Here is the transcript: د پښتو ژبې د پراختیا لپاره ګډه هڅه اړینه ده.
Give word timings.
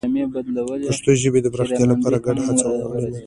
د 0.85 0.85
پښتو 0.91 1.11
ژبې 1.21 1.39
د 1.43 1.47
پراختیا 1.53 1.85
لپاره 1.91 2.17
ګډه 2.25 2.41
هڅه 2.47 2.65
اړینه 2.71 3.09
ده. 3.13 3.17